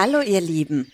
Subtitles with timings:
[0.00, 0.92] Hallo ihr Lieben.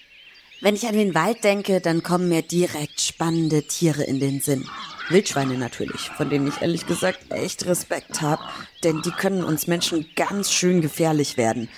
[0.63, 4.67] Wenn ich an den Wald denke, dann kommen mir direkt spannende Tiere in den Sinn.
[5.11, 8.43] Wildschweine natürlich, von denen ich ehrlich gesagt echt Respekt habe,
[8.83, 11.69] denn die können uns Menschen ganz schön gefährlich werden.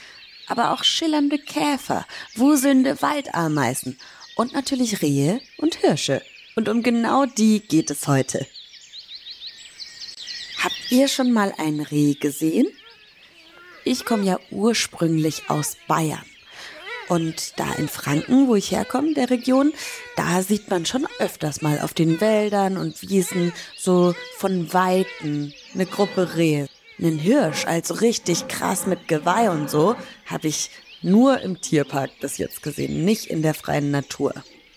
[0.46, 3.98] Aber auch schillernde Käfer, wuselnde Waldameisen
[4.36, 6.22] und natürlich Rehe und Hirsche.
[6.54, 8.46] Und um genau die geht es heute.
[10.62, 12.68] Habt ihr schon mal ein Reh gesehen?
[13.82, 16.24] Ich komme ja ursprünglich aus Bayern.
[17.08, 19.72] Und da in Franken, wo ich herkomme, der Region,
[20.16, 25.86] da sieht man schon öfters mal auf den Wäldern und Wiesen so von Weiten eine
[25.86, 26.68] Gruppe Rehe.
[26.98, 30.70] Einen Hirsch, also richtig krass mit Geweih und so, habe ich
[31.02, 34.32] nur im Tierpark bis jetzt gesehen, nicht in der freien Natur.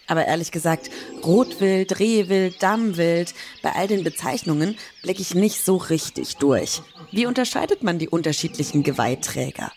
[0.06, 0.90] Aber ehrlich gesagt,
[1.24, 6.82] Rotwild, Rehwild, Dammwild, bei all den Bezeichnungen blicke ich nicht so richtig durch.
[7.12, 9.72] Wie unterscheidet man die unterschiedlichen Geweihträger?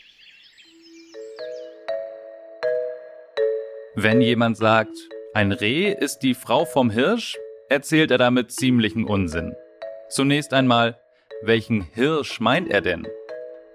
[3.94, 4.96] Wenn jemand sagt,
[5.34, 7.36] ein Reh ist die Frau vom Hirsch,
[7.68, 9.54] erzählt er damit ziemlichen Unsinn.
[10.08, 10.98] Zunächst einmal,
[11.42, 13.06] welchen Hirsch meint er denn?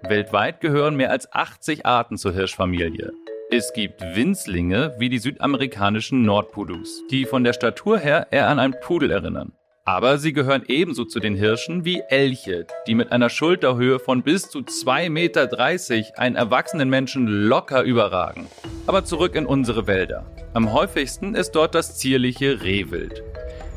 [0.02, 3.12] Weltweit gehören mehr als 80 Arten zur Hirschfamilie.
[3.52, 8.74] Es gibt Winzlinge wie die südamerikanischen Nordpudus, die von der Statur her eher an einen
[8.80, 9.52] Pudel erinnern.
[9.88, 14.50] Aber sie gehören ebenso zu den Hirschen wie Elche, die mit einer Schulterhöhe von bis
[14.50, 18.48] zu 2,30 Meter einen erwachsenen Menschen locker überragen.
[18.86, 20.26] Aber zurück in unsere Wälder.
[20.52, 23.22] Am häufigsten ist dort das zierliche Rehwild.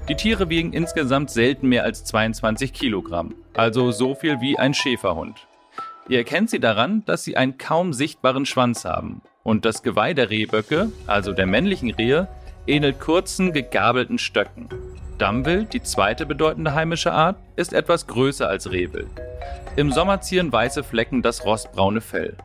[0.09, 5.47] Die Tiere wiegen insgesamt selten mehr als 22 Kilogramm, also so viel wie ein Schäferhund.
[6.09, 10.29] Ihr erkennt sie daran, dass sie einen kaum sichtbaren Schwanz haben und das Geweih der
[10.29, 12.27] Rehböcke, also der männlichen Rehe,
[12.67, 14.67] ähnelt kurzen, gegabelten Stöcken.
[15.21, 19.11] Dammwild, die zweite bedeutende heimische Art, ist etwas größer als Rehwild.
[19.75, 22.35] Im Sommer zieren weiße Flecken das rostbraune Fell.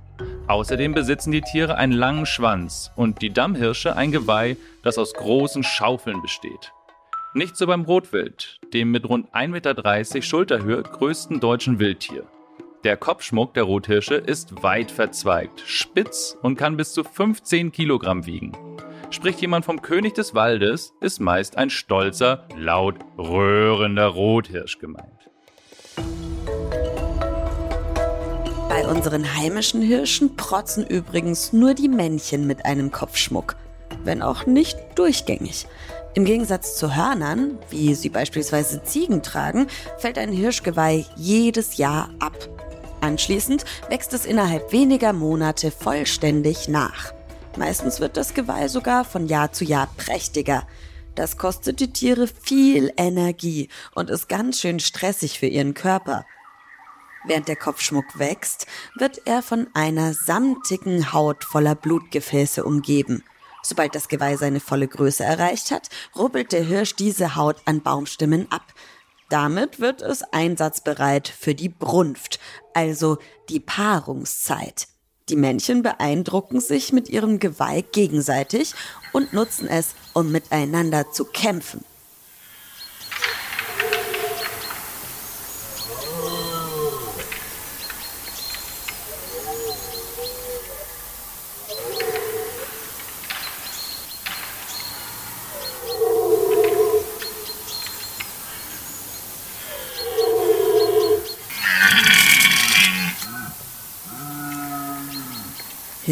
[0.47, 5.63] Außerdem besitzen die Tiere einen langen Schwanz und die Dammhirsche ein Geweih, das aus großen
[5.63, 6.73] Schaufeln besteht.
[7.33, 12.25] Nicht so beim Rotwild, dem mit rund 1,30 Meter Schulterhöhe größten deutschen Wildtier.
[12.85, 18.53] Der Kopfschmuck der Rothirsche ist weit verzweigt, spitz und kann bis zu 15 Kilogramm wiegen.
[19.11, 25.31] Spricht jemand vom König des Waldes, ist meist ein stolzer, laut röhrender Rothirsch gemeint.
[28.69, 33.57] Bei unseren heimischen Hirschen protzen übrigens nur die Männchen mit einem Kopfschmuck,
[34.05, 35.67] wenn auch nicht durchgängig.
[36.15, 39.69] Im Gegensatz zu Hörnern, wie sie beispielsweise Ziegen tragen,
[39.99, 42.37] fällt ein Hirschgeweih jedes Jahr ab.
[43.01, 47.16] Anschließend wächst es innerhalb weniger Monate vollständig nach.
[47.57, 50.67] Meistens wird das Geweih sogar von Jahr zu Jahr prächtiger.
[51.15, 56.27] Das kostet die Tiere viel Energie und ist ganz schön stressig für ihren Körper.
[57.25, 58.67] Während der Kopfschmuck wächst,
[58.97, 63.25] wird er von einer samtigen Haut voller Blutgefäße umgeben.
[63.63, 68.53] Sobald das Geweih seine volle Größe erreicht hat, rubbelt der Hirsch diese Haut an Baumstimmen
[68.53, 68.75] ab.
[69.31, 72.39] Damit wird es einsatzbereit für die Brunft,
[72.75, 73.19] also
[73.49, 74.87] die Paarungszeit.
[75.29, 78.75] Die Männchen beeindrucken sich mit ihrem Geweih gegenseitig
[79.13, 81.85] und nutzen es, um miteinander zu kämpfen.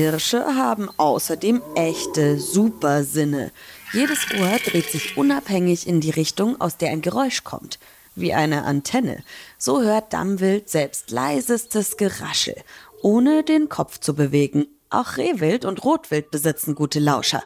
[0.04, 3.52] Hirsche haben außerdem echte Supersinne.
[3.94, 7.78] Jedes Ohr dreht sich unabhängig in die Richtung, aus der ein Geräusch kommt.
[8.14, 9.24] Wie eine Antenne.
[9.56, 12.54] So hört Dammwild selbst leisestes Geraschel,
[13.00, 14.66] ohne den Kopf zu bewegen.
[14.90, 17.42] Auch Rehwild und Rotwild besitzen gute Lauscher.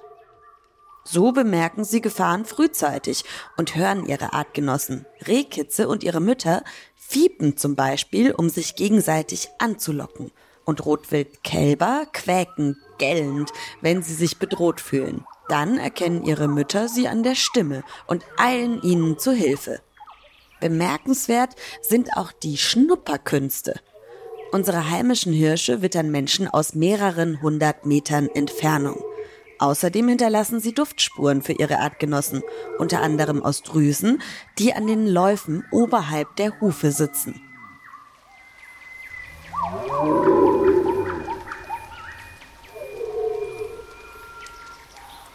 [1.05, 3.25] So bemerken sie Gefahren frühzeitig
[3.57, 5.07] und hören ihre Artgenossen.
[5.29, 6.65] Rehkitze und ihre Mütter
[6.97, 10.33] fiepen zum Beispiel, um sich gegenseitig anzulocken
[10.69, 13.51] und Rotwildkälber quäken gellend,
[13.81, 15.25] wenn sie sich bedroht fühlen.
[15.49, 19.81] Dann erkennen ihre Mütter sie an der Stimme und eilen ihnen zu Hilfe.
[20.61, 23.81] Bemerkenswert sind auch die Schnupperkünste.
[24.53, 29.03] Unsere heimischen Hirsche wittern Menschen aus mehreren hundert Metern Entfernung.
[29.59, 32.43] Außerdem hinterlassen sie Duftspuren für ihre Artgenossen,
[32.79, 34.21] unter anderem aus Drüsen,
[34.59, 37.41] die an den Läufen oberhalb der Hufe sitzen.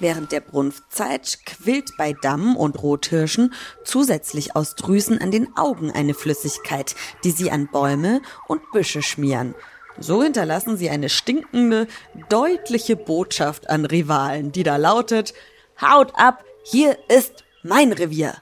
[0.04, 3.54] Während der Brunftzeit quillt bei Damm- und Rothirschen
[3.86, 9.56] zusätzlich aus Drüsen an den Augen eine Flüssigkeit, die sie an Bäume und Büsche schmieren.
[9.98, 11.88] So hinterlassen sie eine stinkende,
[12.28, 15.34] deutliche Botschaft an Rivalen, die da lautet,
[15.80, 18.36] Haut ab, hier ist mein Revier.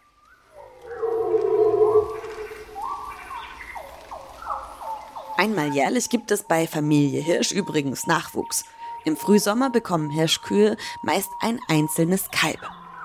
[5.38, 8.66] Einmal jährlich gibt es bei Familie Hirsch übrigens Nachwuchs.
[9.03, 12.59] Im Frühsommer bekommen Hirschkühe meist ein einzelnes Kalb,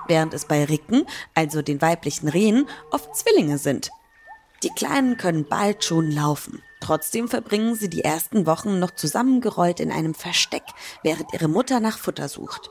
[0.07, 3.89] während es bei Ricken, also den weiblichen Rehen, oft Zwillinge sind.
[4.63, 6.61] Die Kleinen können bald schon laufen.
[6.79, 10.63] Trotzdem verbringen sie die ersten Wochen noch zusammengerollt in einem Versteck,
[11.03, 12.69] während ihre Mutter nach Futter sucht.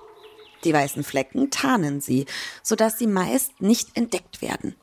[0.64, 2.26] Die weißen Flecken tarnen sie,
[2.62, 4.76] sodass sie meist nicht entdeckt werden.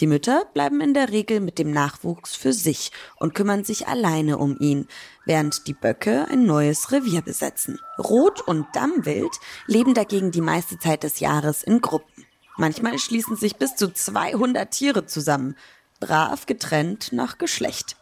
[0.00, 4.38] Die Mütter bleiben in der Regel mit dem Nachwuchs für sich und kümmern sich alleine
[4.38, 4.86] um ihn,
[5.24, 7.80] während die Böcke ein neues Revier besetzen.
[7.98, 12.24] Rot- und Dammwild leben dagegen die meiste Zeit des Jahres in Gruppen.
[12.56, 15.56] Manchmal schließen sich bis zu 200 Tiere zusammen,
[15.98, 17.96] brav getrennt nach Geschlecht.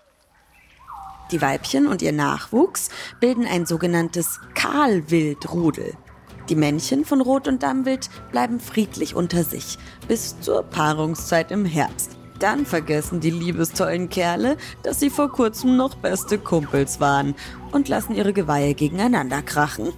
[1.30, 2.90] Die Weibchen und ihr Nachwuchs
[3.20, 5.96] bilden ein sogenanntes Kahlwildrudel.
[6.48, 12.16] Die Männchen von Rot- und Dammwild bleiben friedlich unter sich bis zur Paarungszeit im Herbst.
[12.38, 17.34] Dann vergessen die liebestollen Kerle, dass sie vor kurzem noch beste Kumpels waren
[17.72, 19.92] und lassen ihre Geweihe gegeneinander krachen.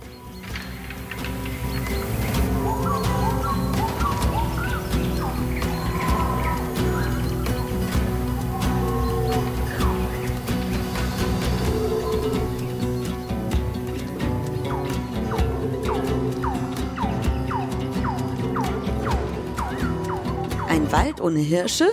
[21.19, 21.88] Wald ohne Hirsche,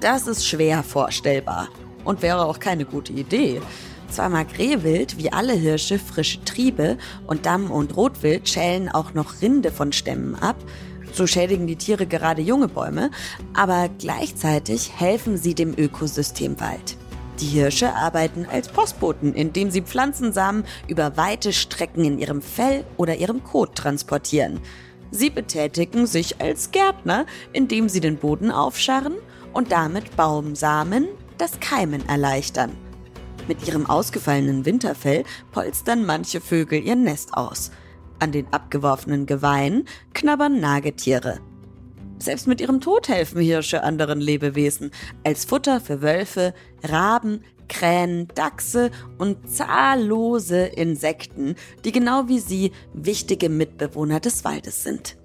[0.00, 1.68] das ist schwer vorstellbar
[2.04, 3.60] und wäre auch keine gute Idee.
[4.08, 9.40] Zwar mag Rehwild wie alle Hirsche frische Triebe und Damm- und Rotwild schälen auch noch
[9.40, 10.56] Rinde von Stämmen ab,
[11.12, 13.10] so schädigen die Tiere gerade junge Bäume,
[13.54, 16.96] aber gleichzeitig helfen sie dem Ökosystem Wald.
[17.40, 23.16] Die Hirsche arbeiten als Postboten, indem sie Pflanzensamen über weite Strecken in ihrem Fell oder
[23.16, 24.60] ihrem Kot transportieren.
[25.12, 29.14] Sie betätigen sich als Gärtner, indem sie den Boden aufscharren
[29.52, 31.06] und damit Baumsamen
[31.36, 32.72] das Keimen erleichtern.
[33.46, 37.72] Mit ihrem ausgefallenen Winterfell polstern manche Vögel ihr Nest aus.
[38.20, 41.40] An den abgeworfenen Geweihen knabbern Nagetiere.
[42.18, 44.92] Selbst mit ihrem Tod helfen Hirsche anderen Lebewesen
[45.24, 46.54] als Futter für Wölfe,
[46.84, 47.42] Raben,
[47.72, 55.16] Krähen, Dachse und zahllose Insekten, die genau wie sie wichtige Mitbewohner des Waldes sind.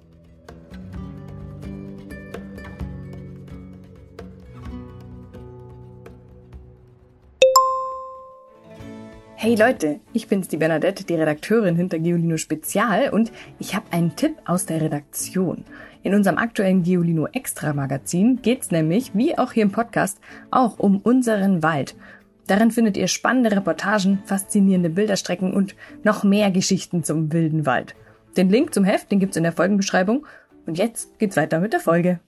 [9.35, 14.15] Hey Leute, ich bin's, die Bernadette, die Redakteurin hinter Geolino Spezial und ich habe einen
[14.15, 15.63] Tipp aus der Redaktion.
[16.01, 20.99] In unserem aktuellen Geolino Extra Magazin geht's nämlich, wie auch hier im Podcast, auch um
[20.99, 21.95] unseren Wald.
[22.47, 27.95] Darin findet ihr spannende Reportagen, faszinierende Bilderstrecken und noch mehr Geschichten zum wilden Wald.
[28.37, 30.25] Den Link zum Heft, den gibt's in der Folgenbeschreibung.
[30.65, 32.19] Und jetzt geht's weiter mit der Folge.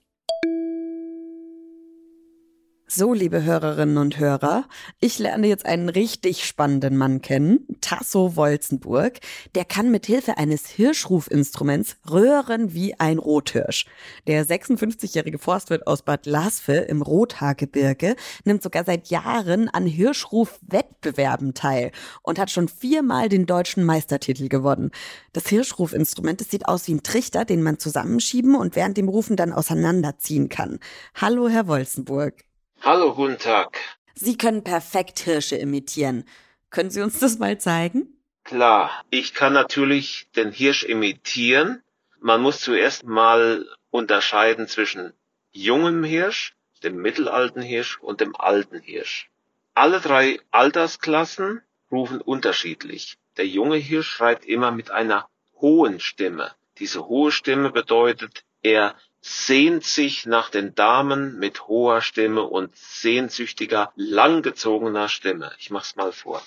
[2.92, 4.66] So, liebe Hörerinnen und Hörer,
[5.00, 9.20] ich lerne jetzt einen richtig spannenden Mann kennen, Tasso Wolzenburg.
[9.54, 13.86] Der kann mit Hilfe eines Hirschrufinstruments röhren wie ein Rothirsch.
[14.26, 21.92] Der 56-jährige Forstwirt aus Bad Lasve im Rothaargebirge nimmt sogar seit Jahren an Hirschrufwettbewerben teil
[22.24, 24.90] und hat schon viermal den deutschen Meistertitel gewonnen.
[25.32, 29.36] Das Hirschrufinstrument, das sieht aus wie ein Trichter, den man zusammenschieben und während dem Rufen
[29.36, 30.80] dann auseinanderziehen kann.
[31.14, 32.49] Hallo, Herr Wolzenburg.
[32.82, 33.78] Hallo, guten Tag.
[34.16, 36.24] Sie können perfekt Hirsche imitieren.
[36.70, 38.08] Können Sie uns das mal zeigen?
[38.46, 41.84] Klar, ich kann natürlich den Hirsch imitieren.
[42.22, 45.12] Man muss zuerst mal unterscheiden zwischen
[45.52, 49.30] jungem Hirsch, dem mittelalten Hirsch und dem alten Hirsch.
[49.74, 53.18] Alle drei Altersklassen rufen unterschiedlich.
[53.36, 55.28] Der junge Hirsch schreit immer mit einer
[55.60, 56.52] hohen Stimme.
[56.78, 63.92] Diese hohe Stimme bedeutet, er sehnt sich nach den Damen mit hoher Stimme und sehnsüchtiger,
[63.96, 65.52] langgezogener Stimme.
[65.60, 66.42] Ich mach's mal vor.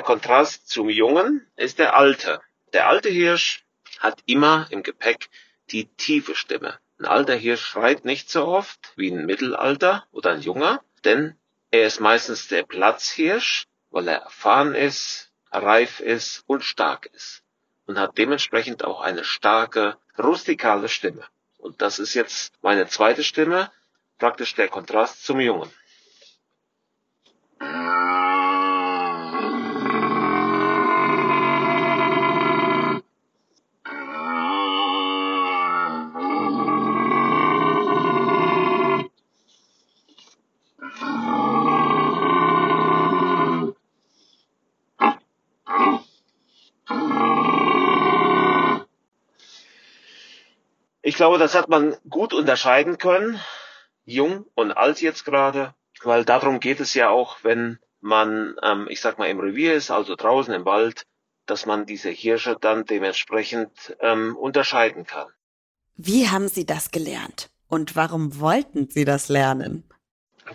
[0.00, 2.40] der Kontrast zum Jungen ist der alte.
[2.72, 3.64] Der alte Hirsch
[3.98, 5.28] hat immer im Gepäck
[5.72, 6.78] die tiefe Stimme.
[7.00, 11.34] Ein alter Hirsch schreit nicht so oft wie ein Mittelalter oder ein Junger, denn
[11.70, 17.42] er ist meistens der Platzhirsch, weil er erfahren ist, reif ist und stark ist
[17.86, 21.24] und hat dementsprechend auch eine starke, rustikale Stimme.
[21.56, 23.72] Und das ist jetzt meine zweite Stimme,
[24.18, 25.70] praktisch der Kontrast zum Jungen.
[51.20, 53.38] Glaube, das hat man gut unterscheiden können,
[54.06, 59.02] jung und alt jetzt gerade, weil darum geht es ja auch, wenn man, ähm, ich
[59.02, 61.02] sag mal, im Revier ist, also draußen im Wald,
[61.44, 65.26] dass man diese Hirsche dann dementsprechend ähm, unterscheiden kann.
[65.94, 67.50] Wie haben Sie das gelernt?
[67.68, 69.84] Und warum wollten Sie das lernen?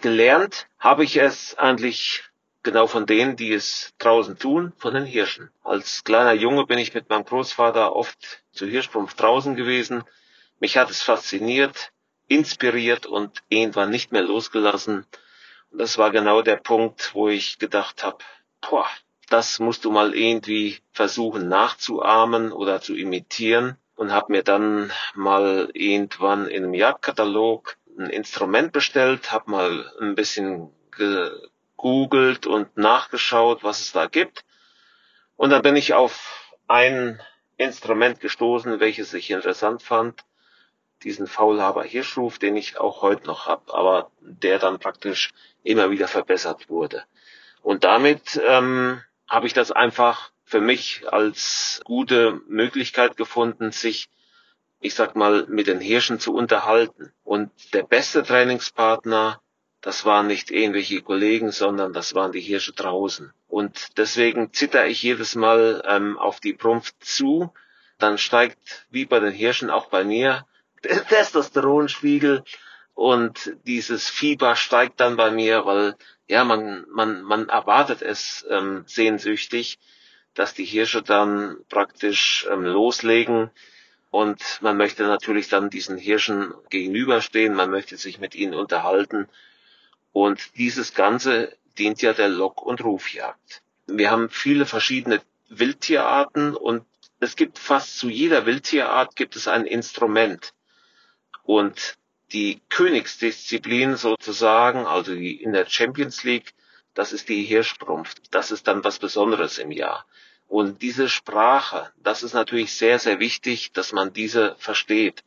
[0.02, 2.24] Gelernt habe ich es eigentlich
[2.64, 5.52] genau von denen, die es draußen tun, von den Hirschen.
[5.64, 10.04] Als kleiner Junge bin ich mit meinem Großvater oft zu Hirschsprung draußen gewesen
[10.60, 11.92] mich hat es fasziniert,
[12.28, 15.06] inspiriert und irgendwann nicht mehr losgelassen.
[15.72, 18.18] Und das war genau der Punkt, wo ich gedacht habe,
[18.62, 18.88] boah,
[19.30, 25.70] das musst du mal irgendwie versuchen nachzuahmen oder zu imitieren und habe mir dann mal
[25.74, 33.80] irgendwann in einem Jagdkatalog ein Instrument bestellt, habe mal ein bisschen gegoogelt und nachgeschaut, was
[33.80, 34.46] es da gibt.
[35.38, 37.22] Und dann bin ich auf ein
[37.58, 40.24] Instrument gestoßen, welches ich interessant fand
[41.06, 45.32] diesen Faulhaber Hirschruf, den ich auch heute noch habe, aber der dann praktisch
[45.64, 47.04] immer wieder verbessert wurde.
[47.62, 54.10] Und damit ähm, habe ich das einfach für mich als gute Möglichkeit gefunden, sich,
[54.80, 57.14] ich sag mal, mit den Hirschen zu unterhalten.
[57.24, 59.42] Und der beste Trainingspartner,
[59.82, 63.32] das waren nicht irgendwelche Kollegen, sondern das waren die Hirsche draußen.
[63.48, 67.54] Und deswegen zitter ich jedes Mal ähm, auf die Prumpf zu.
[68.00, 70.46] Dann steigt, wie bei den Hirschen, auch bei mir,
[70.88, 72.44] Testosteronspiegel
[72.94, 75.96] und dieses Fieber steigt dann bei mir, weil
[76.28, 79.80] ja man man man erwartet es ähm, sehnsüchtig,
[80.34, 83.52] dass die Hirsche dann praktisch ähm, loslegen
[84.12, 89.28] und man möchte natürlich dann diesen Hirschen gegenüberstehen, man möchte sich mit ihnen unterhalten
[90.14, 93.62] und dieses Ganze dient ja der Lock- und Rufjagd.
[93.88, 96.86] Wir haben viele verschiedene Wildtierarten und
[97.20, 100.54] es gibt fast zu jeder Wildtierart gibt es ein Instrument.
[101.46, 101.96] Und
[102.34, 106.54] die Königsdisziplin sozusagen, also die in der Champions League,
[106.94, 108.16] das ist die Hirschprumpf.
[108.32, 110.06] Das ist dann was Besonderes im Jahr.
[110.48, 115.24] Und diese Sprache, das ist natürlich sehr, sehr wichtig, dass man diese versteht.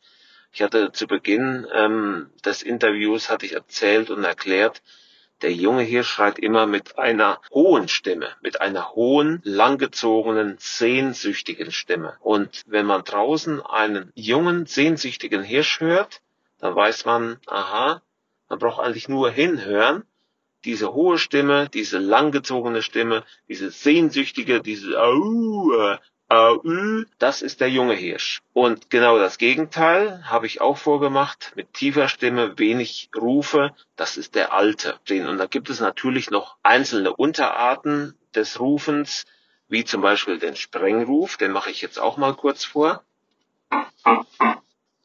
[0.51, 4.81] Ich hatte zu Beginn ähm, des Interviews hatte ich erzählt und erklärt,
[5.41, 12.17] der junge Hirsch schreit immer mit einer hohen Stimme, mit einer hohen, langgezogenen, sehnsüchtigen Stimme.
[12.21, 16.21] Und wenn man draußen einen jungen, sehnsüchtigen Hirsch hört,
[16.59, 18.01] dann weiß man, aha,
[18.49, 20.03] man braucht eigentlich nur hinhören,
[20.65, 25.97] diese hohe Stimme, diese langgezogene Stimme, diese sehnsüchtige, diese Au,
[26.31, 26.61] Au,
[27.17, 28.43] das ist der junge Hirsch.
[28.53, 34.35] Und genau das Gegenteil habe ich auch vorgemacht, mit tiefer Stimme, wenig Rufe, das ist
[34.35, 34.99] der alte.
[35.09, 39.25] Und da gibt es natürlich noch einzelne Unterarten des Rufens,
[39.69, 43.03] wie zum Beispiel den Sprengruf, den mache ich jetzt auch mal kurz vor.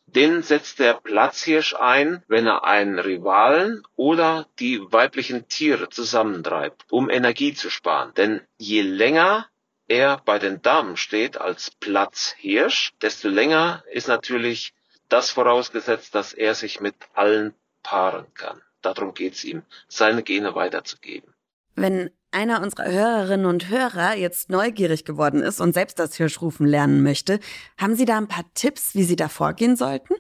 [0.06, 7.08] Den setzt der Platzhirsch ein, wenn er einen Rivalen oder die weiblichen Tiere zusammentreibt, um
[7.08, 8.12] Energie zu sparen.
[8.14, 9.48] Denn je länger
[9.88, 14.74] er bei den Damen steht als Platzhirsch, desto länger ist natürlich
[15.08, 18.60] das vorausgesetzt, dass er sich mit allen paaren kann.
[18.82, 21.32] Darum geht's ihm, seine Gene weiterzugeben.
[21.76, 27.02] Wenn einer unserer Hörerinnen und Hörer jetzt neugierig geworden ist und selbst das Hirschrufen lernen
[27.02, 27.40] möchte,
[27.78, 30.14] haben Sie da ein paar Tipps, wie Sie da vorgehen sollten?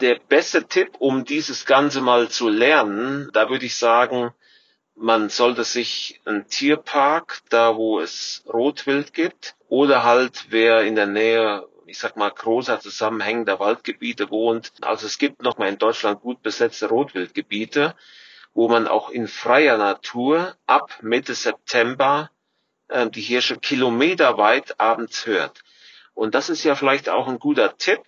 [0.00, 4.32] Der beste Tipp, um dieses Ganze mal zu lernen, da würde ich sagen,
[4.96, 11.06] man sollte sich einen Tierpark, da wo es Rotwild gibt, oder halt wer in der
[11.06, 14.72] Nähe, ich sag mal, großer zusammenhängender Waldgebiete wohnt.
[14.80, 17.94] Also es gibt noch mal in Deutschland gut besetzte Rotwildgebiete,
[18.54, 22.30] wo man auch in freier Natur ab Mitte September
[22.88, 25.62] äh, die Hirsche kilometerweit abends hört.
[26.14, 28.00] Und das ist ja vielleicht auch ein guter Tipp,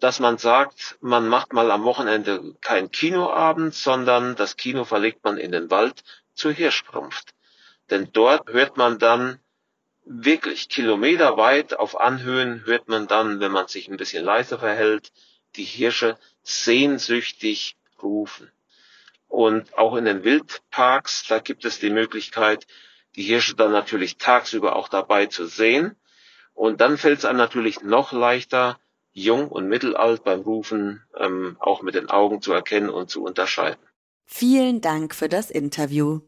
[0.00, 5.38] dass man sagt, man macht mal am Wochenende kein Kinoabend, sondern das Kino verlegt man
[5.38, 7.34] in den Wald zur Hirschprumpft.
[7.90, 9.40] Denn dort hört man dann
[10.04, 15.12] wirklich kilometerweit auf Anhöhen hört man dann, wenn man sich ein bisschen leiser verhält,
[15.56, 18.50] die Hirsche sehnsüchtig rufen.
[19.28, 22.66] Und auch in den Wildparks, da gibt es die Möglichkeit,
[23.16, 25.96] die Hirsche dann natürlich tagsüber auch dabei zu sehen.
[26.54, 28.78] Und dann fällt es einem natürlich noch leichter,
[29.16, 33.80] jung und mittelalt beim Rufen ähm, auch mit den Augen zu erkennen und zu unterscheiden.
[34.26, 36.20] Vielen Dank für das Interview.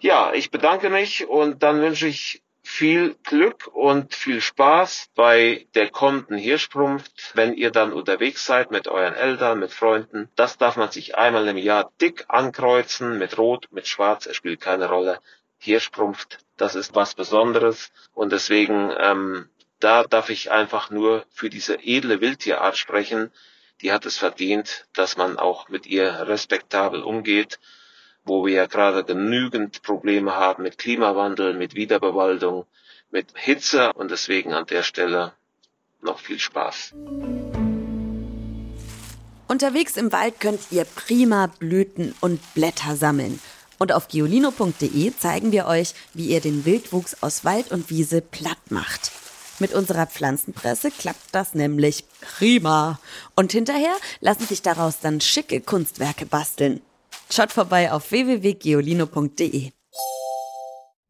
[0.00, 5.90] Ja, ich bedanke mich und dann wünsche ich viel Glück und viel Spaß bei der
[5.90, 10.28] kommenden Hirschprumpft, wenn ihr dann unterwegs seid mit euren Eltern, mit Freunden.
[10.36, 14.60] Das darf man sich einmal im Jahr dick ankreuzen, mit Rot, mit Schwarz, es spielt
[14.60, 15.20] keine Rolle.
[15.58, 19.48] Hirschprumpft, das ist was Besonderes und deswegen, ähm,
[19.80, 23.30] da darf ich einfach nur für diese edle Wildtierart sprechen.
[23.80, 27.58] Die hat es verdient, dass man auch mit ihr respektabel umgeht
[28.28, 32.66] wo wir ja gerade genügend Probleme haben mit Klimawandel, mit Wiederbewaldung,
[33.10, 35.32] mit Hitze und deswegen an der Stelle
[36.02, 36.92] noch viel Spaß.
[39.48, 43.40] Unterwegs im Wald könnt ihr prima Blüten und Blätter sammeln.
[43.78, 48.58] Und auf geolino.de zeigen wir euch, wie ihr den Wildwuchs aus Wald und Wiese platt
[48.70, 49.10] macht.
[49.60, 53.00] Mit unserer Pflanzenpresse klappt das nämlich prima.
[53.34, 56.80] Und hinterher lassen sich daraus dann schicke Kunstwerke basteln.
[57.30, 59.72] Schaut vorbei auf www.geolino.de.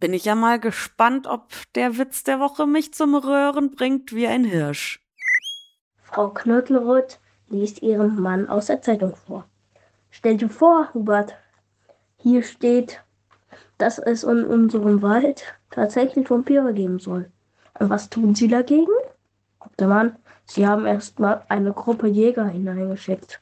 [0.00, 4.26] Bin ich ja mal gespannt, ob der Witz der Woche mich zum Röhren bringt wie
[4.26, 5.00] ein Hirsch.
[6.02, 9.46] Frau Knödelroth liest ihrem Mann aus der Zeitung vor.
[10.10, 11.34] Stell dir vor, Hubert,
[12.16, 13.02] hier steht,
[13.76, 17.30] dass es in unserem Wald tatsächlich Vampire geben soll.
[17.78, 18.92] Was tun Sie dagegen?
[19.78, 20.16] Der Mann,
[20.46, 23.40] Sie haben erst mal eine Gruppe Jäger hineingeschickt.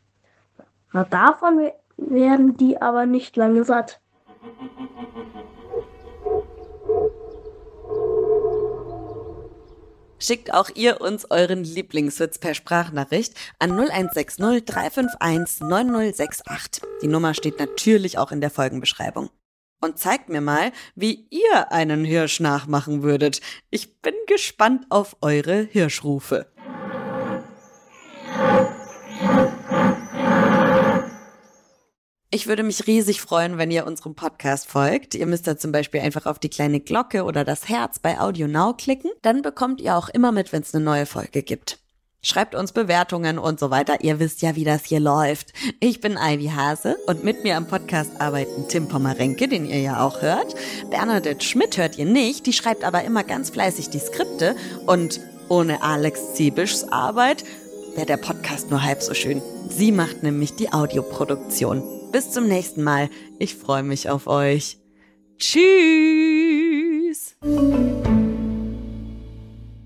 [0.93, 4.01] Na, davon werden die aber nicht lange satt.
[10.19, 16.83] Schickt auch ihr uns euren Lieblingswitz per Sprachnachricht an 0160 351 9068.
[17.03, 19.31] Die Nummer steht natürlich auch in der Folgenbeschreibung.
[19.81, 23.41] Und zeigt mir mal, wie ihr einen Hirsch nachmachen würdet.
[23.71, 26.47] Ich bin gespannt auf eure Hirschrufe.
[32.31, 35.15] Ich würde mich riesig freuen, wenn ihr unserem Podcast folgt.
[35.15, 38.47] Ihr müsst da zum Beispiel einfach auf die kleine Glocke oder das Herz bei Audio
[38.47, 39.11] Now klicken.
[39.23, 41.79] Dann bekommt ihr auch immer mit, wenn es eine neue Folge gibt.
[42.27, 44.03] Schreibt uns Bewertungen und so weiter.
[44.03, 45.53] Ihr wisst ja, wie das hier läuft.
[45.79, 50.05] Ich bin Ivy Hase und mit mir am Podcast arbeiten Tim Pommerenke, den ihr ja
[50.05, 50.57] auch hört.
[50.91, 55.85] Bernadette Schmidt hört ihr nicht, die schreibt aber immer ganz fleißig die Skripte und ohne
[55.85, 57.45] Alex Ziebischs Arbeit
[57.95, 59.41] wäre der Podcast nur halb so schön.
[59.69, 62.11] Sie macht nämlich die Audioproduktion.
[62.11, 63.09] Bis zum nächsten Mal.
[63.39, 64.79] Ich freue mich auf euch.
[65.39, 65.77] Tschüss!